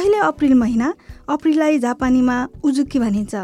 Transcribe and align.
अहिले 0.00 0.18
अप्रिल 0.24 0.54
महिना 0.54 0.86
अप्रिललाई 1.28 1.78
जापानीमा 1.78 2.36
उजुकी 2.64 2.98
भनिन्छ। 2.98 3.34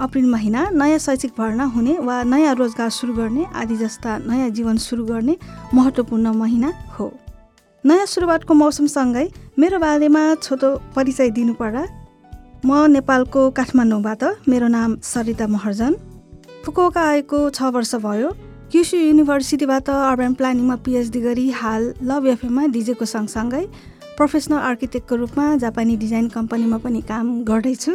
अप्रिल 0.00 0.26
महिना 0.26 0.60
नयाँ 0.72 0.98
शैक्षिक 0.98 1.32
भर्ना 1.38 1.64
हुने 1.74 1.96
वा 2.00 2.22
नयाँ 2.24 2.54
रोजगार 2.54 2.90
सुरु 2.90 3.12
गर्ने 3.14 3.44
आदि 3.52 3.76
जस्ता 3.76 4.16
नयाँ 4.24 4.48
जीवन 4.56 4.76
सुरु 4.80 5.04
गर्ने 5.04 5.36
महत्त्वपूर्ण 5.74 6.32
महिना 6.32 6.72
हो। 6.98 7.10
नयाँ 7.84 8.06
सुरुवातको 8.06 8.54
मौसमसँगै 8.54 9.26
मेरो 9.58 9.78
बारेमा 9.78 10.22
छोटो 10.42 10.70
परिचय 10.96 11.30
दिनुपर्दा 11.36 11.84
म 12.64 12.86
नेपालको 12.88 13.50
काठमाडौँबाट 13.52 14.24
मेरो 14.48 14.68
नाम 14.68 14.96
सरिता 15.04 15.46
महर्जन। 15.46 15.92
फुकुओका 16.64 17.02
आएको 17.08 17.38
छ 17.50 17.68
वर्ष 17.76 17.94
भयो। 18.00 18.32
क्युसु 18.72 18.96
युनिभर्सिटीबाट 18.96 19.90
अर्बन 19.90 20.32
प्लानिङमा 20.40 20.76
पिएचडी 20.88 21.20
गरी 21.20 21.48
हाल 21.60 21.92
लभ 22.00 22.26
एफएममा 22.32 22.66
डिजेको 22.72 23.04
सँगसँगै 23.04 23.64
प्रोफेसनल 24.18 24.58
आर्किटेक्टको 24.58 25.16
रूपमा 25.16 25.44
जापानी 25.62 25.96
डिजाइन 25.96 26.28
कम्पनीमा 26.28 26.78
पनि 26.82 27.00
काम 27.06 27.26
गर्दैछु। 27.46 27.92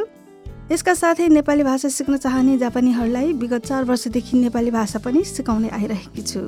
यसका 0.72 0.94
साथै 0.96 1.27
नेपाली 1.27 1.63
भाषा 1.63 1.90
सिक्न 1.91 2.18
चाहने 2.18 2.57
जापानीहरूलाई 2.57 3.34
विगत 3.35 3.65
चार 3.68 3.84
वर्षदेखि 3.84 4.38
नेपाली 4.40 4.71
भाषा 4.71 4.99
पनि 5.04 5.24
सिकाउँदै 5.27 5.70
आइरहेकी 5.70 6.21
छु। 6.24 6.41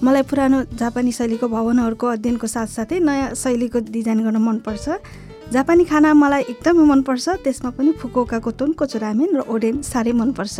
मलाई 0.00 0.22
पुरानो 0.24 0.58
जापानी 0.72 1.12
शैलीको 1.12 1.48
भवनहरूको 1.48 2.06
अध्ययनको 2.06 2.46
साथसाथै 2.46 2.98
नयाँ 3.04 3.34
शैलीको 3.36 3.78
डिजाइन 3.92 4.24
गर्न 4.24 4.40
मनपर्छ। 4.40 4.86
जापानी 5.52 5.84
खाना 5.84 6.14
मलाई 6.14 6.42
एकदमै 6.48 6.84
मनपर्छ 6.88 7.44
त्यसमा 7.44 7.70
पनि 7.76 7.92
फुकोकाको 8.00 8.50
तोनको 8.56 8.84
चुरामेन 8.88 9.30
र 9.36 9.40
ओडेन 9.52 9.84
साह्रै 9.84 10.12
मनपर्छ। 10.16 10.56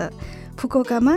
फुकोकामा 0.60 1.14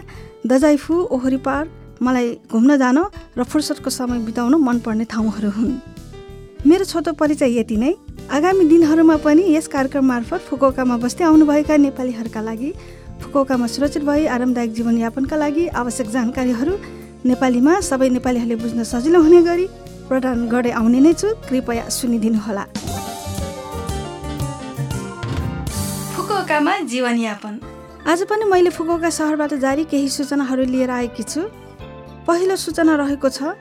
दजाइफु 0.47 0.95
ओहरी 1.11 1.39
पार्क 1.43 1.69
मलाई 1.99 2.27
घुम्न 2.47 2.77
जान 2.79 2.97
र 3.35 3.43
फुर्सदको 3.43 3.89
समय 3.99 4.19
बिताउन 4.23 4.55
मनपर्ने 4.63 5.05
ठाउँहरू 5.11 5.51
हुन्। 5.59 5.75
मेरो 6.61 6.85
छोटो 6.85 7.11
परिचय 7.17 7.57
यति 7.57 7.75
नै। 7.75 7.91
आगामी 8.29 8.65
दिनहरूमा 8.69 9.15
पनि 9.17 9.43
यस 9.49 9.67
कार्यक्रम 9.67 10.05
मार्फत 10.05 10.41
फुकोकामा 10.45 10.97
बस्दै 11.01 11.23
आउनुभएका 11.25 11.77
नेपालीहरूका 11.77 12.41
लागि 12.41 12.69
फुकोकामा 13.21 13.67
सुरक्षित 13.67 14.03
भई 14.05 14.25
आरामदायक 14.29 14.71
जीवनयापनका 14.71 15.35
लागि 15.35 15.65
आवश्यक 15.73 16.07
जानकारीहरू 16.15 16.73
नेपालीमा 17.25 17.73
सबै 17.81 18.09
नेपालीहरूले 18.13 18.55
बुझ्न 18.61 18.83
सजिलो 18.85 19.21
हुने 19.25 19.41
गरी 19.41 19.65
प्रदान 20.05 20.37
गर्दै 20.53 20.71
आउने 20.77 20.99
नै 21.01 21.13
छु। 21.13 21.33
कृपया 21.49 21.89
सुनिदिनुहोला। 21.89 22.63
फुकोकामा 26.13 26.77
जीवनयापन 26.93 27.53
आज 28.05 28.19
पनि 28.29 28.45
मैले 28.53 28.69
फुकुका 28.69 29.09
सहरबाट 29.09 29.53
जारी 29.65 29.83
केही 29.89 30.09
सूचनाहरू 30.13 30.63
लिएर 30.69 30.91
आएकी 30.93 31.23
छु। 31.25 31.41
पहिलो 32.29 32.55
सूचना 32.55 32.95
रहेको 33.01 33.29
छ 33.29 33.57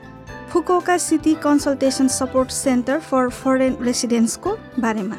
फुकुका 0.51 0.97
city 0.97 1.33
consultation 1.43 2.07
support 2.11 2.49
centre 2.51 2.99
for 3.01 3.29
foreign 3.33 3.75
रेसिडेन्ट्सको 3.81 4.55
बारेमा 4.79 5.17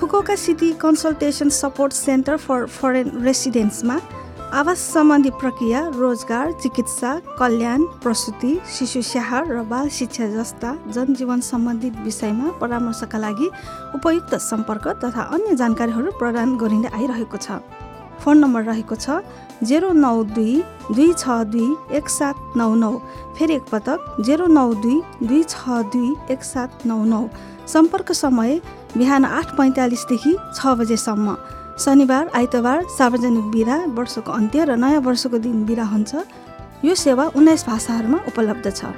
फुकुका 0.00 0.34
city 0.36 0.72
consultation 0.80 1.48
support 1.52 1.92
centre 1.92 2.36
for 2.38 2.64
foreign 2.76 3.10
रेसिडेन्ट्समा 3.24 3.98
आवास 4.54 4.78
सम्बन्धी 4.92 5.30
प्रक्रिया 5.40 5.80
रोजगार 5.94 6.52
चिकित्सा 6.62 7.14
कल्याण 7.38 7.84
प्रसुति 8.02 8.58
शिशु 8.76 9.02
स्याहार 9.02 9.48
र 9.48 9.62
बाल 9.68 9.88
शिक्षा 9.92 10.28
जस्ता 10.32 10.74
जनजीवन 10.88 11.40
सम्बन्धित 11.44 11.98
विषयमा 12.04 12.52
परामर्शका 12.60 13.18
लागि 13.18 13.50
उपयुक्त 13.96 14.34
सम्पर्क 14.42 14.88
तथा 15.04 15.28
अन्य 15.36 15.56
जानकारीहरू 15.56 16.18
प्रदान 16.18 16.56
गरिँदै 16.56 16.94
आइरहेको 16.94 17.38
छ 17.38 17.60
फोन 18.20 18.38
नम्बर 18.38 18.62
रहेको 18.64 18.96
छ 18.96 19.20
जेरो 19.64 19.92
नौ 19.94 20.22
दुई 20.36 20.62
दुई 20.88 21.12
छ 21.12 21.36
दुई 21.52 21.96
एक 21.96 22.08
सात 22.10 22.56
नौ 22.56 22.74
नौ। 22.74 22.92
फेरि 23.38 23.54
एकपटक 23.54 24.22
जेरो 24.26 24.46
नौ 24.46 24.72
दुई 24.82 25.00
दुई 25.22 25.42
छ 25.44 25.82
दुई 25.92 26.14
एक 26.30 26.44
सात 26.44 26.86
नौ 26.86 27.02
नौ। 27.04 27.22
सम्पर्क 27.66 28.12
समय 28.12 28.60
बिहान 28.96 29.24
आठ 29.24 29.56
पैँतालिसदेखि 29.56 30.36
छ 30.54 30.74
बजेसम्म। 30.78 31.36
शनिबार 31.84 32.30
आइतबार 32.36 32.84
सार्वजनिक 32.98 33.50
बिदा 33.50 33.76
वर्षको 33.96 34.32
अन्त्य 34.32 34.64
र 34.64 34.76
नयाँ 34.76 35.00
वर्षको 35.02 35.38
दिन 35.38 35.64
बिदा 35.66 35.84
हुन्छ। 35.84 36.14
यो 36.84 36.94
सेवा 36.94 37.24
उन्नाइस 37.36 37.66
भाषाहरूमा 37.66 38.18
उपलब्ध 38.28 38.70
छ। 38.70 38.92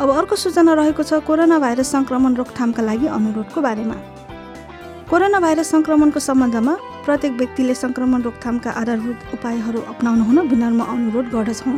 अब 0.00 0.08
अर्को 0.10 0.36
सूचना 0.36 0.72
रहेको 0.74 1.02
छ 1.02 1.20
कोरोना 1.26 1.58
भाइरस 1.58 1.90
सङ्क्रमण 1.92 2.34
रोकथामका 2.34 2.82
लागि 2.82 3.06
अनुरोधको 3.06 3.60
बारेमा। 3.60 3.96
कोरोना 5.10 5.38
भाइरस 5.40 5.70
सङ्क्रमणको 5.70 6.20
सम्बन्धमा 6.20 6.74
प्रत्येक 7.04 7.32
व्यक्तिले 7.38 7.74
सङ्क्रमण 7.74 8.20
रोकथामका 8.22 8.70
आधारभूत 8.80 9.18
उपायहरू 9.34 9.80
अप्नाउनु 9.92 10.22
हुन 10.24 10.38
विनम्र 10.50 10.82
अनुरोध 10.94 11.26
गर्दछौँ। 11.34 11.76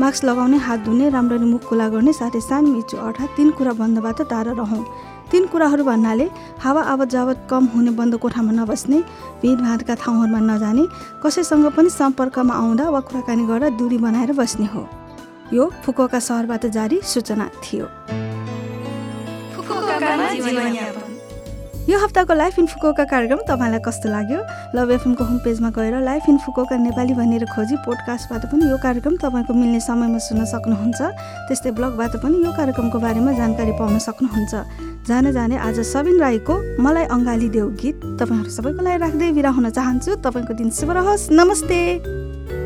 मास्क 0.00 0.24
लगाउने 0.24 0.56
हात 0.66 0.78
धुने 0.86 1.08
राम्ररी 1.10 1.44
मुख 1.44 1.62
खुला 1.68 1.86
गर्ने 1.94 2.12
साथै 2.12 2.40
सान 2.40 2.64
मिचु 2.74 2.96
अर्थात् 2.96 3.36
तिन 3.36 3.50
कुरा 3.58 3.72
बन्दबाट 3.80 4.18
टाढा 4.30 4.52
रहौँ। 4.60 4.84
तिन 5.30 5.46
कुराहरू 5.46 5.84
भन्नाले 5.84 6.26
हावा 6.62 6.82
आवत 6.92 7.08
जावत 7.10 7.38
कम 7.50 7.64
हुने 7.74 7.90
बन्द 7.98 8.14
कोठामा 8.22 8.52
नबस्ने 8.52 8.98
भिडभाडका 9.42 9.94
ठाउँहरूमा 10.02 10.40
नजाने 10.48 10.84
कसैसँग 11.22 11.66
पनि 11.76 11.90
सम्पर्कमा 11.90 12.54
आउँदा 12.54 12.84
वा 12.90 13.00
कुराकानी 13.06 13.44
गर्दा 13.50 13.68
दूरी 13.78 13.98
बनाएर 13.98 14.32
बस्ने 14.38 14.66
हो। 14.74 14.82
यो 15.52 15.64
फुकोका 15.84 16.18
सहरबाट 16.18 16.66
जारी 16.76 17.00
सूचना 17.04 17.46
थियो। 17.62 17.86
यो 21.88 21.98
हप्ताको 21.98 22.34
लाइफ 22.34 22.58
इन 22.58 22.66
फुकोका 22.66 23.04
कार्यक्रम 23.04 23.38
तपाईँलाई 23.48 23.80
कस्तो 23.80 24.08
लाग्यो? 24.12 24.40
लभ 24.76 24.90
एफएमको 24.90 25.24
होम 25.24 25.38
पेजमा 25.40 25.70
गएर 25.72 25.96
लाइफ 26.04 26.28
इन 26.28 26.36
फुकोका 26.44 26.76
नेपाली 26.76 27.14
भनेर 27.16 27.44
खोजी 27.48 27.76
पोडकास्टबाट 27.88 28.44
पनि 28.52 28.68
यो 28.68 28.76
कार्यक्रम 28.76 29.16
तपाईँको 29.16 29.52
मिल्ने 29.54 29.80
समयमा 29.80 30.18
सुन्न 30.20 30.44
सक्नुहुन्छ। 30.44 31.00
त्यस्तै 31.48 31.70
ब्लगबाट 31.72 32.16
पनि 32.20 32.36
यो 32.44 32.52
कार्यक्रमको 32.52 32.98
बारेमा 33.00 33.32
जानकारी 33.32 33.72
पाउन 33.80 33.98
सक्नुहुन्छ। 33.98 34.52
जाने 35.08 35.32
जाने 35.32 35.56
आज 35.56 35.80
सबिन 35.80 36.20
राईको 36.20 36.54
मलाई 36.84 37.04
अङ्गाली 37.16 37.48
देऊ 37.48 37.68
गीत। 37.80 37.96
तपाईँहरू 38.20 38.50
सबैको 38.52 38.80
लागि 38.84 38.98
राख्दै 39.00 39.32
बिरा 39.32 39.50
हुन 39.56 39.70
चाहन्छु। 39.72 40.20
तपाईँको 40.20 40.52
दिन 40.60 40.68
शुभ 40.70 40.90
रहोस्। 40.92 41.32
नमस्ते। 41.32 42.59